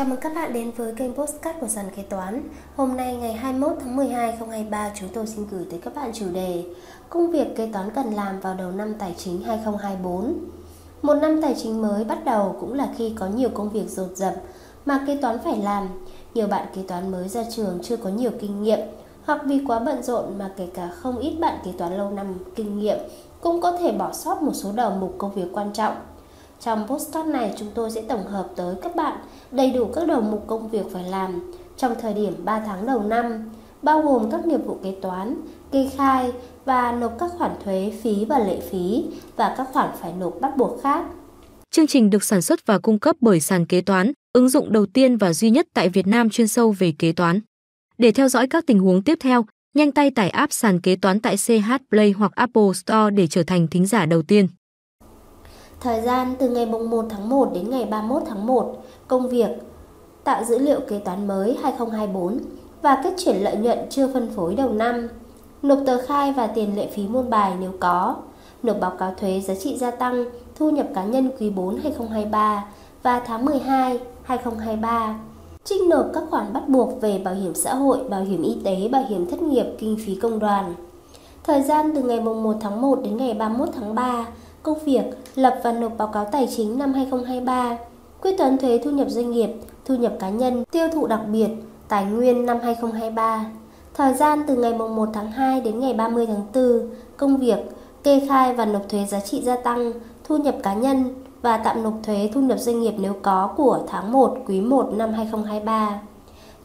[0.00, 2.48] Chào mừng các bạn đến với kênh Postcard của Sàn Kế Toán.
[2.76, 6.26] Hôm nay ngày 21 tháng 12 2023, chúng tôi xin gửi tới các bạn chủ
[6.32, 6.64] đề
[7.08, 10.34] Công việc kế toán cần làm vào đầu năm tài chính 2024.
[11.02, 14.14] Một năm tài chính mới bắt đầu cũng là khi có nhiều công việc dồn
[14.14, 14.34] dập
[14.86, 15.88] mà kế toán phải làm.
[16.34, 18.80] Nhiều bạn kế toán mới ra trường chưa có nhiều kinh nghiệm
[19.24, 22.34] hoặc vì quá bận rộn mà kể cả không ít bạn kế toán lâu năm
[22.54, 22.98] kinh nghiệm
[23.40, 25.94] cũng có thể bỏ sót một số đầu mục công việc quan trọng
[26.60, 29.18] trong postcard này chúng tôi sẽ tổng hợp tới các bạn
[29.50, 33.02] đầy đủ các đầu mục công việc phải làm trong thời điểm 3 tháng đầu
[33.02, 33.50] năm,
[33.82, 35.34] bao gồm các nghiệp vụ kế toán,
[35.72, 36.32] kê khai
[36.64, 39.04] và nộp các khoản thuế, phí và lệ phí
[39.36, 41.04] và các khoản phải nộp bắt buộc khác.
[41.70, 44.86] Chương trình được sản xuất và cung cấp bởi sàn kế toán, ứng dụng đầu
[44.86, 47.40] tiên và duy nhất tại Việt Nam chuyên sâu về kế toán.
[47.98, 51.20] Để theo dõi các tình huống tiếp theo, nhanh tay tải app sàn kế toán
[51.20, 54.48] tại CH Play hoặc Apple Store để trở thành thính giả đầu tiên.
[55.80, 58.76] Thời gian từ ngày 1 tháng 1 đến ngày 31 tháng 1,
[59.08, 59.50] công việc
[60.24, 62.38] tạo dữ liệu kế toán mới 2024
[62.82, 65.08] và kết chuyển lợi nhuận chưa phân phối đầu năm,
[65.62, 68.16] nộp tờ khai và tiền lệ phí môn bài nếu có,
[68.62, 72.64] nộp báo cáo thuế giá trị gia tăng, thu nhập cá nhân quý 4 2023
[73.02, 75.18] và tháng 12 2023.
[75.64, 78.88] Trích nộp các khoản bắt buộc về bảo hiểm xã hội, bảo hiểm y tế,
[78.88, 80.74] bảo hiểm thất nghiệp, kinh phí công đoàn.
[81.44, 84.26] Thời gian từ ngày 1 tháng 1 đến ngày 31 tháng 3,
[84.62, 85.02] công việc
[85.34, 87.78] lập và nộp báo cáo tài chính năm 2023,
[88.22, 89.50] quyết toán thuế thu nhập doanh nghiệp,
[89.84, 91.48] thu nhập cá nhân, tiêu thụ đặc biệt,
[91.88, 93.44] tài nguyên năm 2023.
[93.94, 97.58] Thời gian từ ngày 1 tháng 2 đến ngày 30 tháng 4, công việc
[98.02, 99.92] kê khai và nộp thuế giá trị gia tăng,
[100.24, 103.80] thu nhập cá nhân và tạm nộp thuế thu nhập doanh nghiệp nếu có của
[103.88, 106.00] tháng 1 quý 1 năm 2023.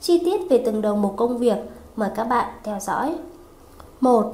[0.02, 1.58] Chi tiết về từng đầu mục công việc,
[1.96, 3.16] mời các bạn theo dõi.
[4.02, 4.34] 1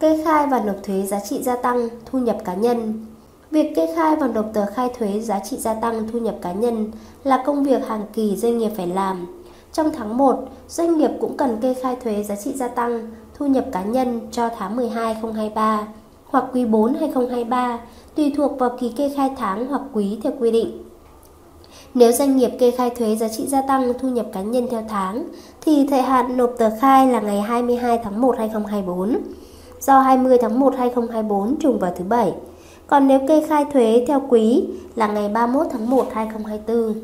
[0.00, 3.06] kê khai và nộp thuế giá trị gia tăng thu nhập cá nhân.
[3.50, 6.52] Việc kê khai và nộp tờ khai thuế giá trị gia tăng thu nhập cá
[6.52, 6.90] nhân
[7.24, 9.26] là công việc hàng kỳ doanh nghiệp phải làm.
[9.72, 13.46] Trong tháng 1, doanh nghiệp cũng cần kê khai thuế giá trị gia tăng thu
[13.46, 15.86] nhập cá nhân cho tháng 12 2023
[16.26, 17.78] hoặc quý 4 2023
[18.14, 20.82] tùy thuộc vào kỳ kê khai tháng hoặc quý theo quy định.
[21.94, 24.82] Nếu doanh nghiệp kê khai thuế giá trị gia tăng thu nhập cá nhân theo
[24.88, 25.24] tháng
[25.60, 29.16] thì thời hạn nộp tờ khai là ngày 22 tháng 1 2024
[29.86, 32.32] do 20 tháng 1 2024 trùng vào thứ bảy.
[32.86, 34.64] Còn nếu kê khai thuế theo quý
[34.94, 36.94] là ngày 31 tháng 1 2024.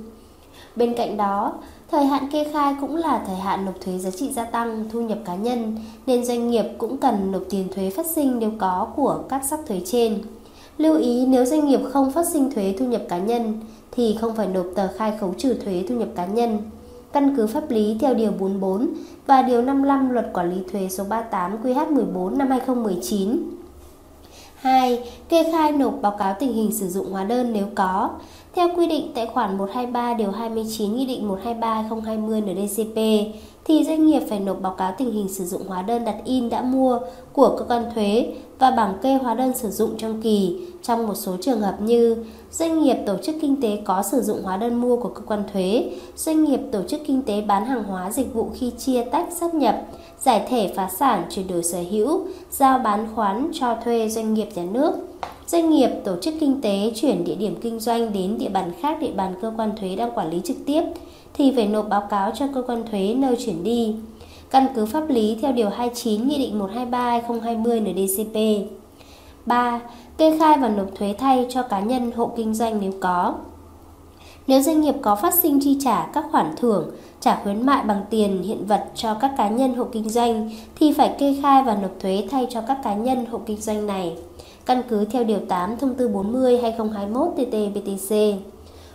[0.77, 1.53] Bên cạnh đó,
[1.91, 5.01] thời hạn kê khai cũng là thời hạn nộp thuế giá trị gia tăng thu
[5.01, 5.77] nhập cá nhân
[6.07, 9.61] nên doanh nghiệp cũng cần nộp tiền thuế phát sinh nếu có của các sắc
[9.67, 10.19] thuế trên.
[10.79, 13.61] Lưu ý nếu doanh nghiệp không phát sinh thuế thu nhập cá nhân
[13.91, 16.59] thì không phải nộp tờ khai khấu trừ thuế thu nhập cá nhân
[17.13, 18.89] căn cứ pháp lý theo Điều 44
[19.27, 23.43] và Điều 55 Luật Quản lý Thuế số 38 QH14 năm 2019.
[24.57, 25.11] 2.
[25.29, 28.11] Kê khai nộp báo cáo tình hình sử dụng hóa đơn nếu có.
[28.55, 32.97] Theo quy định tại khoản 123 điều 29 Nghị định 123/2020 NDCP
[33.65, 36.49] thì doanh nghiệp phải nộp báo cáo tình hình sử dụng hóa đơn đặt in
[36.49, 36.99] đã mua
[37.33, 41.15] của cơ quan thuế và bảng kê hóa đơn sử dụng trong kỳ trong một
[41.15, 42.17] số trường hợp như
[42.51, 45.45] doanh nghiệp tổ chức kinh tế có sử dụng hóa đơn mua của cơ quan
[45.53, 49.29] thuế, doanh nghiệp tổ chức kinh tế bán hàng hóa dịch vụ khi chia tách
[49.33, 49.83] sắp nhập,
[50.21, 52.21] giải thể phá sản chuyển đổi sở hữu,
[52.51, 55.12] giao bán khoán cho thuê doanh nghiệp nhà nước.
[55.47, 58.99] Doanh nghiệp, tổ chức kinh tế chuyển địa điểm kinh doanh đến địa bàn khác,
[59.01, 60.83] địa bàn cơ quan thuế đang quản lý trực tiếp,
[61.35, 63.95] thì phải nộp báo cáo cho cơ quan thuế nơi chuyển đi.
[64.51, 68.67] Căn cứ pháp lý theo Điều 29 Nghị định 123-2020 NDCP.
[69.47, 69.81] 3.
[70.19, 73.35] Kê khai và nộp thuế thay cho cá nhân, hộ kinh doanh nếu có.
[74.47, 78.05] Nếu doanh nghiệp có phát sinh chi trả các khoản thưởng, trả khuyến mại bằng
[78.11, 81.75] tiền hiện vật cho các cá nhân hộ kinh doanh thì phải kê khai và
[81.75, 84.17] nộp thuế thay cho các cá nhân hộ kinh doanh này.
[84.67, 88.37] Căn cứ theo Điều 8 Thông tư 40-2021 TT-BTC.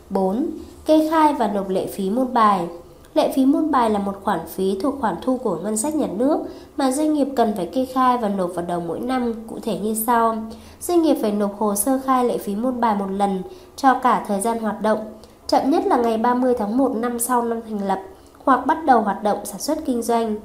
[0.10, 0.46] 4.
[0.86, 2.68] Kê khai và nộp lệ phí môn bài.
[3.14, 6.08] Lệ phí môn bài là một khoản phí thuộc khoản thu của ngân sách nhà
[6.18, 6.40] nước
[6.78, 9.80] mà doanh nghiệp cần phải kê khai và nộp vào đầu mỗi năm, cụ thể
[9.80, 10.36] như sau.
[10.82, 13.42] Doanh nghiệp phải nộp hồ sơ khai lệ phí môn bài một lần
[13.76, 15.00] cho cả thời gian hoạt động,
[15.48, 18.00] chậm nhất là ngày 30 tháng 1 năm sau năm thành lập
[18.44, 20.36] hoặc bắt đầu hoạt động sản xuất kinh doanh.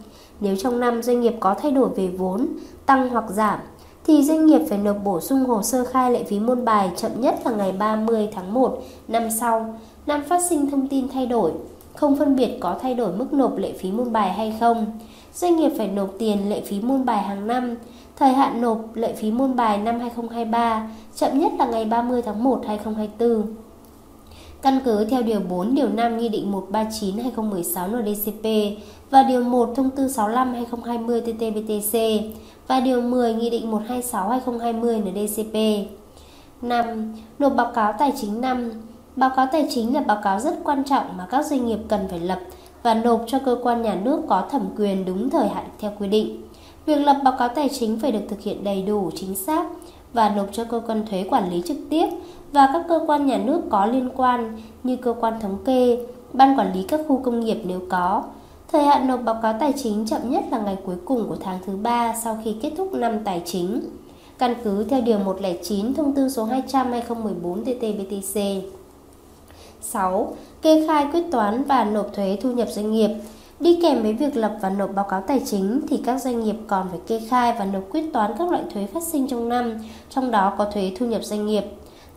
[0.41, 2.49] Nếu trong năm doanh nghiệp có thay đổi về vốn,
[2.87, 3.61] tăng hoặc giảm,
[4.07, 7.21] thì doanh nghiệp phải nộp bổ sung hồ sơ khai lệ phí môn bài chậm
[7.21, 9.75] nhất là ngày 30 tháng 1 năm sau,
[10.07, 11.53] năm phát sinh thông tin thay đổi,
[11.95, 14.87] không phân biệt có thay đổi mức nộp lệ phí môn bài hay không.
[15.35, 17.77] Doanh nghiệp phải nộp tiền lệ phí môn bài hàng năm,
[18.17, 22.45] thời hạn nộp lệ phí môn bài năm 2023, chậm nhất là ngày 30 tháng
[22.45, 23.47] 1 2024.
[24.63, 28.47] Căn cứ theo Điều 4, Điều 5 Nghị định 139-2016 NDCP
[29.11, 31.99] và Điều 1 Thông tư 65-2020 TTBTC
[32.69, 35.87] và Điều 10 Nghị định 126-2020 NDCP.
[36.63, 37.15] 5.
[37.39, 38.71] Nộp báo cáo tài chính năm
[39.17, 42.07] Báo cáo tài chính là báo cáo rất quan trọng mà các doanh nghiệp cần
[42.11, 42.41] phải lập
[42.83, 46.09] và nộp cho cơ quan nhà nước có thẩm quyền đúng thời hạn theo quy
[46.09, 46.43] định.
[46.87, 49.67] Việc lập báo cáo tài chính phải được thực hiện đầy đủ, chính xác
[50.13, 52.07] và nộp cho cơ quan thuế quản lý trực tiếp
[52.53, 55.99] và các cơ quan nhà nước có liên quan như cơ quan thống kê,
[56.33, 58.23] ban quản lý các khu công nghiệp nếu có.
[58.73, 61.59] Thời hạn nộp báo cáo tài chính chậm nhất là ngày cuối cùng của tháng
[61.67, 63.81] thứ ba sau khi kết thúc năm tài chính.
[64.39, 68.61] Căn cứ theo Điều 109 Thông tư số 200-2014 TT-BTC.
[69.81, 70.35] 6.
[70.63, 73.11] Kê khai quyết toán và nộp thuế thu nhập doanh nghiệp
[73.63, 76.57] Đi kèm với việc lập và nộp báo cáo tài chính thì các doanh nghiệp
[76.67, 79.75] còn phải kê khai và nộp quyết toán các loại thuế phát sinh trong năm,
[80.11, 81.65] trong đó có thuế thu nhập doanh nghiệp.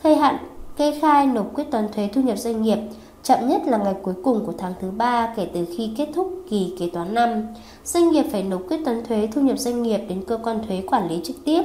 [0.04, 0.38] Thời hạn
[0.78, 2.78] kê khai nộp quyết toán thuế thu nhập doanh nghiệp
[3.24, 6.34] chậm nhất là ngày cuối cùng của tháng thứ ba kể từ khi kết thúc
[6.50, 7.48] kỳ kế toán năm.
[7.84, 10.84] Doanh nghiệp phải nộp quyết toán thuế thu nhập doanh nghiệp đến cơ quan thuế
[10.88, 11.64] quản lý trực tiếp.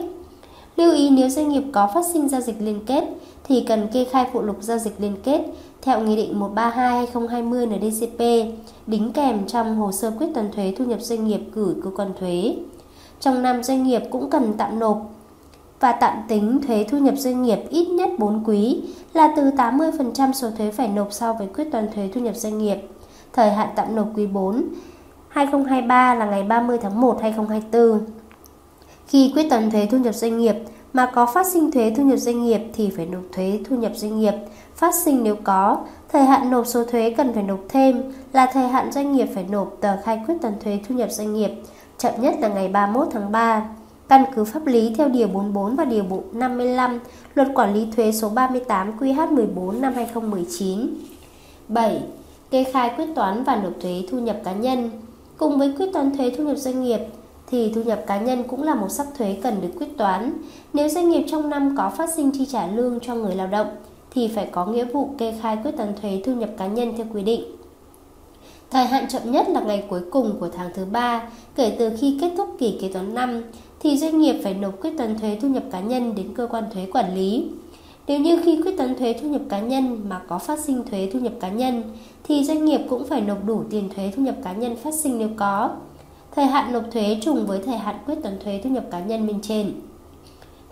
[0.77, 3.05] Lưu ý nếu doanh nghiệp có phát sinh giao dịch liên kết
[3.45, 5.41] thì cần kê khai phụ lục giao dịch liên kết
[5.83, 8.19] theo Nghị định 132-2020 NDCP
[8.87, 12.13] đính kèm trong hồ sơ quyết toán thuế thu nhập doanh nghiệp gửi cơ quan
[12.21, 12.57] thuế.
[13.21, 15.11] Trong năm, doanh nghiệp cũng cần tạm nộp
[15.81, 18.83] và tạm tính thuế thu nhập doanh nghiệp ít nhất 4 quý
[19.15, 22.59] là từ 80% số thuế phải nộp so với quyết toán thuế thu nhập doanh
[22.59, 22.77] nghiệp.
[23.33, 24.63] Thời hạn tạm nộp quý 4
[25.29, 28.01] 2023 là ngày 30 tháng 1 2024.
[29.07, 30.57] Khi quyết toán thuế thu nhập doanh nghiệp
[30.93, 33.93] mà có phát sinh thuế thu nhập doanh nghiệp thì phải nộp thuế thu nhập
[33.95, 34.35] doanh nghiệp
[34.77, 35.79] phát sinh nếu có.
[36.13, 38.03] Thời hạn nộp số thuế cần phải nộp thêm
[38.33, 41.35] là thời hạn doanh nghiệp phải nộp tờ khai quyết toán thuế thu nhập doanh
[41.35, 41.51] nghiệp
[41.99, 43.69] chậm nhất là ngày 31 tháng 3.
[44.09, 47.01] Căn cứ pháp lý theo Điều 44 và Điều 55
[47.35, 50.89] Luật Quản lý Thuế số 38 QH14 năm 2019.
[51.69, 52.03] 7.
[52.51, 54.91] Kê khai quyết toán và nộp thuế thu nhập cá nhân
[55.37, 57.01] Cùng với quyết toán thuế thu nhập doanh nghiệp,
[57.51, 60.33] thì thu nhập cá nhân cũng là một sắc thuế cần được quyết toán.
[60.73, 63.67] Nếu doanh nghiệp trong năm có phát sinh chi trả lương cho người lao động,
[64.11, 67.07] thì phải có nghĩa vụ kê khai quyết toán thuế thu nhập cá nhân theo
[67.15, 67.45] quy định.
[68.71, 72.19] Thời hạn chậm nhất là ngày cuối cùng của tháng thứ ba, kể từ khi
[72.21, 73.43] kết thúc kỳ kế toán năm,
[73.81, 76.65] thì doanh nghiệp phải nộp quyết toán thuế thu nhập cá nhân đến cơ quan
[76.75, 77.49] thuế quản lý.
[78.07, 81.11] Nếu như khi quyết toán thuế thu nhập cá nhân mà có phát sinh thuế
[81.13, 81.83] thu nhập cá nhân,
[82.25, 85.19] thì doanh nghiệp cũng phải nộp đủ tiền thuế thu nhập cá nhân phát sinh
[85.19, 85.71] nếu có.
[86.35, 89.27] Thời hạn nộp thuế trùng với thời hạn quyết toán thuế thu nhập cá nhân
[89.27, 89.73] bên trên.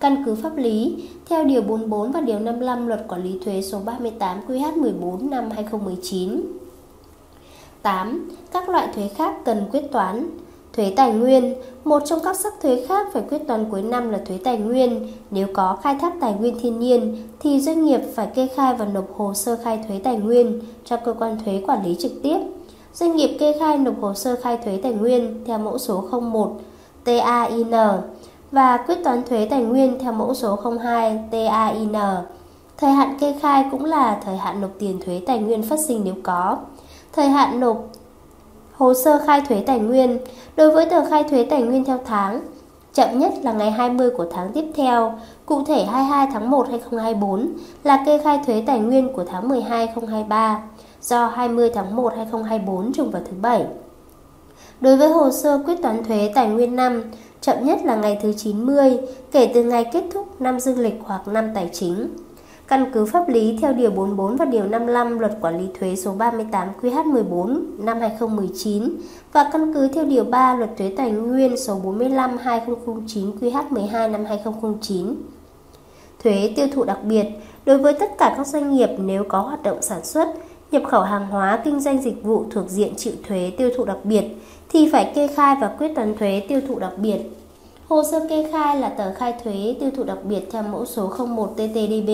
[0.01, 3.81] Căn cứ pháp lý, theo Điều 44 và Điều 55 Luật Quản lý Thuế số
[3.85, 6.43] 38 QH14 năm 2019.
[7.83, 8.31] 8.
[8.53, 10.31] Các loại thuế khác cần quyết toán
[10.79, 14.19] Thuế tài nguyên, một trong các sắc thuế khác phải quyết toán cuối năm là
[14.27, 15.07] thuế tài nguyên.
[15.31, 18.85] Nếu có khai thác tài nguyên thiên nhiên thì doanh nghiệp phải kê khai và
[18.85, 22.39] nộp hồ sơ khai thuế tài nguyên cho cơ quan thuế quản lý trực tiếp.
[23.01, 26.53] Doanh nghiệp kê khai nộp hồ sơ khai thuế tài nguyên theo mẫu số 01
[27.05, 27.71] TAIN
[28.53, 31.93] và quyết toán thuế tài nguyên theo mẫu số 02 TAIN.
[32.77, 36.01] Thời hạn kê khai cũng là thời hạn nộp tiền thuế tài nguyên phát sinh
[36.05, 36.57] nếu có.
[37.13, 37.77] Thời hạn nộp
[38.73, 40.19] hồ sơ khai thuế tài nguyên
[40.57, 42.41] đối với tờ khai thuế tài nguyên theo tháng,
[42.95, 47.53] chậm nhất là ngày 20 của tháng tiếp theo, cụ thể 22 tháng 1 2024
[47.85, 50.63] là kê khai thuế tài nguyên của tháng 12 2023
[51.03, 53.67] do 20 tháng 1 2024 trùng vào thứ Bảy.
[54.81, 57.03] Đối với hồ sơ quyết toán thuế tài nguyên năm,
[57.41, 58.99] chậm nhất là ngày thứ 90
[59.33, 62.09] kể từ ngày kết thúc năm dương lịch hoặc năm tài chính.
[62.69, 66.13] Căn cứ pháp lý theo Điều 44 và Điều 55 Luật Quản lý Thuế số
[66.13, 68.97] 38 QH14 năm 2019
[69.33, 74.25] và căn cứ theo Điều 3 Luật Thuế Tài nguyên số 45 2009 QH12 năm
[74.25, 75.15] 2009.
[76.23, 77.27] Thuế tiêu thụ đặc biệt
[77.67, 80.29] đối với tất cả các doanh nghiệp nếu có hoạt động sản xuất,
[80.71, 83.99] nhập khẩu hàng hóa, kinh doanh dịch vụ thuộc diện chịu thuế tiêu thụ đặc
[84.05, 84.25] biệt
[84.69, 87.19] thì phải kê khai và quyết toán thuế tiêu thụ đặc biệt.
[87.89, 91.13] Hồ sơ kê khai là tờ khai thuế tiêu thụ đặc biệt theo mẫu số
[91.29, 92.11] 01 TTDB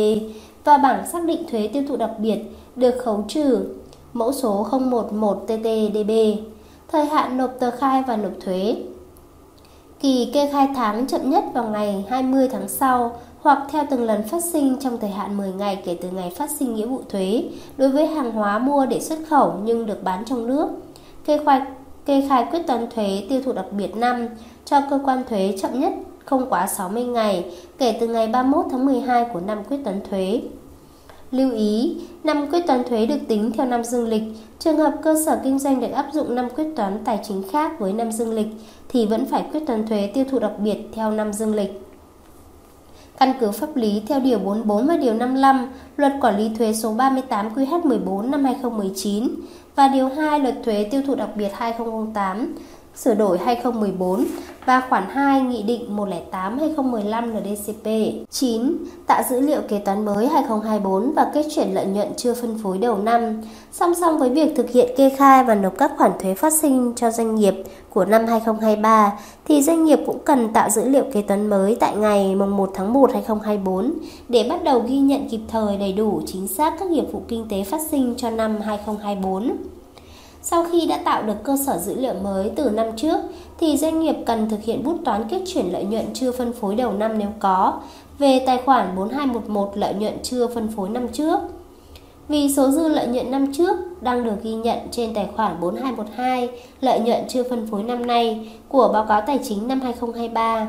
[0.65, 2.39] và bảng xác định thuế tiêu thụ đặc biệt
[2.77, 3.67] được khấu trừ
[4.13, 6.11] mẫu số 011 TTDB.
[6.89, 8.77] Thời hạn nộp tờ khai và nộp thuế.
[10.01, 14.23] Kỳ kê khai tháng chậm nhất vào ngày 20 tháng sau hoặc theo từng lần
[14.23, 17.45] phát sinh trong thời hạn 10 ngày kể từ ngày phát sinh nghĩa vụ thuế
[17.77, 20.69] đối với hàng hóa mua để xuất khẩu nhưng được bán trong nước.
[21.25, 21.61] Kê khai
[22.07, 24.29] kê khai quyết toán thuế tiêu thụ đặc biệt năm
[24.65, 25.93] cho cơ quan thuế chậm nhất
[26.25, 27.45] không quá 60 ngày
[27.79, 30.41] kể từ ngày 31 tháng 12 của năm quyết toán thuế.
[31.31, 34.23] Lưu ý, năm quyết toán thuế được tính theo năm dương lịch.
[34.59, 37.81] Trường hợp cơ sở kinh doanh được áp dụng năm quyết toán tài chính khác
[37.81, 38.49] với năm dương lịch
[38.89, 41.81] thì vẫn phải quyết toán thuế tiêu thụ đặc biệt theo năm dương lịch.
[43.19, 45.67] Căn cứ pháp lý theo Điều 44 và Điều 55
[45.97, 49.29] Luật Quản lý Thuế số 38 QH14 năm 2019
[49.77, 52.55] và Điều 2 Luật Thuế Tiêu thụ đặc biệt 2008
[52.97, 54.25] sửa đổi 2014
[54.67, 57.87] và khoản 2 Nghị định 108-2015 NDCP.
[58.31, 58.77] 9.
[59.07, 62.79] Tạo dữ liệu kế toán mới 2024 và kết chuyển lợi nhuận chưa phân phối
[62.79, 63.43] đầu năm.
[63.73, 66.93] Song song với việc thực hiện kê khai và nộp các khoản thuế phát sinh
[66.97, 67.55] cho doanh nghiệp
[67.91, 69.13] của năm 2023,
[69.45, 72.93] thì doanh nghiệp cũng cần tạo dữ liệu kế toán mới tại ngày 1 tháng
[72.93, 73.93] 1 2024
[74.29, 77.47] để bắt đầu ghi nhận kịp thời đầy đủ chính xác các nghiệp vụ kinh
[77.49, 79.57] tế phát sinh cho năm 2024.
[80.47, 83.17] Sau khi đã tạo được cơ sở dữ liệu mới từ năm trước,
[83.59, 86.75] thì doanh nghiệp cần thực hiện bút toán kết chuyển lợi nhuận chưa phân phối
[86.75, 87.81] đầu năm nếu có,
[88.19, 91.39] về tài khoản 4211 lợi nhuận chưa phân phối năm trước.
[92.29, 96.49] Vì số dư lợi nhuận năm trước đang được ghi nhận trên tài khoản 4212
[96.81, 100.67] lợi nhuận chưa phân phối năm nay của báo cáo tài chính năm 2023.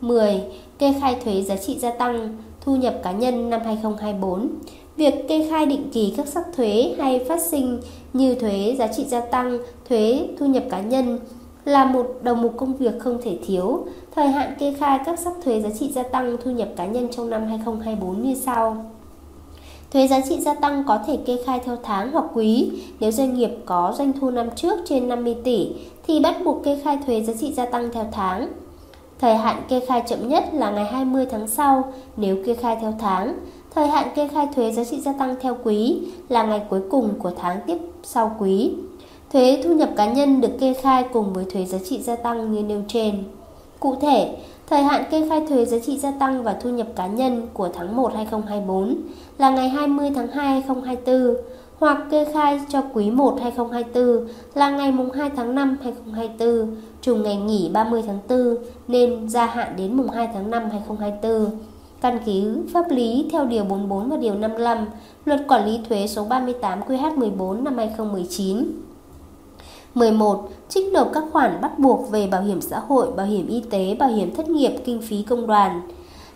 [0.00, 0.42] 10.
[0.78, 4.48] Kê khai thuế giá trị gia tăng, thu nhập cá nhân năm 2024.
[4.96, 7.80] Việc kê khai định kỳ các sắc thuế hay phát sinh
[8.12, 11.18] như thuế giá trị gia tăng, thuế thu nhập cá nhân
[11.64, 13.86] là một đầu mục công việc không thể thiếu.
[14.14, 17.08] Thời hạn kê khai các sắc thuế giá trị gia tăng thu nhập cá nhân
[17.10, 18.84] trong năm 2024 như sau.
[19.92, 22.70] Thuế giá trị gia tăng có thể kê khai theo tháng hoặc quý.
[23.00, 25.68] Nếu doanh nghiệp có doanh thu năm trước trên 50 tỷ
[26.06, 28.48] thì bắt buộc kê khai thuế giá trị gia tăng theo tháng.
[29.24, 32.94] Thời hạn kê khai chậm nhất là ngày 20 tháng sau nếu kê khai theo
[32.98, 33.34] tháng.
[33.74, 37.14] Thời hạn kê khai thuế giá trị gia tăng theo quý là ngày cuối cùng
[37.18, 38.72] của tháng tiếp sau quý.
[39.32, 42.52] Thuế thu nhập cá nhân được kê khai cùng với thuế giá trị gia tăng
[42.52, 43.24] như nêu trên.
[43.80, 47.06] Cụ thể, thời hạn kê khai thuế giá trị gia tăng và thu nhập cá
[47.06, 48.96] nhân của tháng 1 2024
[49.38, 51.36] là ngày 20 tháng 2 2024
[51.78, 57.22] hoặc kê khai cho quý 1 2024 là ngày mùng 2 tháng 5 2024, trùng
[57.22, 58.56] ngày nghỉ 30 tháng 4
[58.88, 61.50] nên gia hạn đến mùng 2 tháng 5 2024.
[62.00, 64.86] Căn cứ pháp lý theo Điều 44 và Điều 55
[65.24, 68.66] Luật Quản lý Thuế số 38 QH14 năm 2019.
[69.94, 70.48] 11.
[70.68, 73.96] Trích nộp các khoản bắt buộc về bảo hiểm xã hội, bảo hiểm y tế,
[73.98, 75.88] bảo hiểm thất nghiệp, kinh phí công đoàn.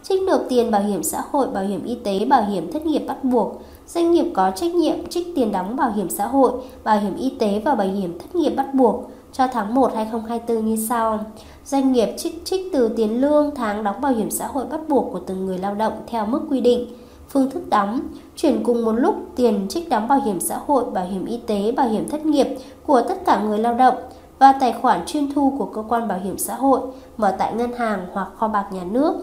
[0.02, 3.02] Trích nộp tiền bảo hiểm xã hội, bảo hiểm y tế, bảo hiểm thất nghiệp
[3.08, 3.62] bắt buộc.
[3.86, 6.52] Doanh nghiệp có trách nhiệm trích tiền đóng bảo hiểm xã hội,
[6.84, 10.66] bảo hiểm y tế và bảo hiểm thất nghiệp bắt buộc cho tháng 1 2024
[10.66, 11.20] như sau.
[11.64, 15.12] Doanh nghiệp trích trích từ tiền lương tháng đóng bảo hiểm xã hội bắt buộc
[15.12, 16.86] của từng người lao động theo mức quy định
[17.28, 18.00] phương thức đóng,
[18.36, 21.72] chuyển cùng một lúc tiền trích đóng bảo hiểm xã hội, bảo hiểm y tế,
[21.72, 22.46] bảo hiểm thất nghiệp
[22.86, 23.94] của tất cả người lao động
[24.38, 26.80] và tài khoản chuyên thu của cơ quan bảo hiểm xã hội
[27.16, 29.14] mở tại ngân hàng hoặc kho bạc nhà nước.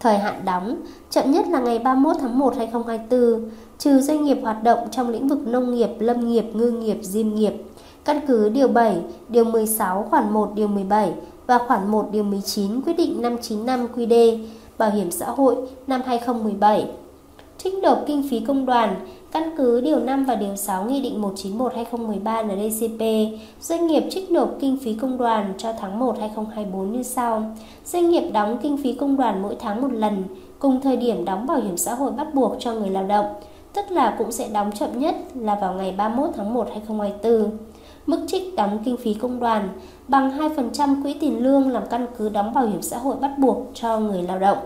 [0.00, 0.76] Thời hạn đóng
[1.10, 5.28] chậm nhất là ngày 31 tháng 1 2024, trừ doanh nghiệp hoạt động trong lĩnh
[5.28, 7.54] vực nông nghiệp, lâm nghiệp, ngư nghiệp, diêm nghiệp.
[8.04, 8.96] Căn cứ Điều 7,
[9.28, 11.12] Điều 16, khoản 1, Điều 17
[11.46, 14.38] và khoản 1, Điều 19 quyết định 595 QD
[14.78, 15.56] Bảo hiểm xã hội
[15.86, 16.86] năm 2017
[17.58, 18.96] trích nộp kinh phí công đoàn
[19.32, 23.02] căn cứ Điều 5 và Điều 6 Nghị định 191-2013 NDCP,
[23.60, 27.42] doanh nghiệp trích nộp kinh phí công đoàn cho tháng 1 2024 như sau.
[27.84, 30.24] Doanh nghiệp đóng kinh phí công đoàn mỗi tháng một lần,
[30.58, 33.26] cùng thời điểm đóng bảo hiểm xã hội bắt buộc cho người lao động,
[33.72, 37.50] tức là cũng sẽ đóng chậm nhất là vào ngày 31 tháng 1 2024.
[38.06, 39.68] Mức trích đóng kinh phí công đoàn
[40.08, 43.70] bằng 2% quỹ tiền lương làm căn cứ đóng bảo hiểm xã hội bắt buộc
[43.74, 44.58] cho người lao động.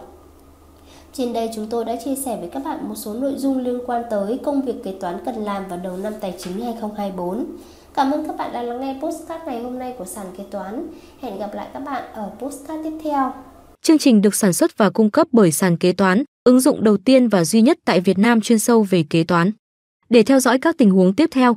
[1.12, 3.78] Trên đây chúng tôi đã chia sẻ với các bạn một số nội dung liên
[3.87, 7.47] quan tới công việc kế toán cần làm vào đầu năm tài chính 2024.
[7.95, 10.87] Cảm ơn các bạn đã lắng nghe postcard ngày hôm nay của sàn kế toán.
[11.21, 13.33] Hẹn gặp lại các bạn ở postcard tiếp theo.
[13.83, 16.97] Chương trình được sản xuất và cung cấp bởi sàn kế toán, ứng dụng đầu
[16.97, 19.52] tiên và duy nhất tại Việt Nam chuyên sâu về kế toán.
[20.09, 21.57] Để theo dõi các tình huống tiếp theo,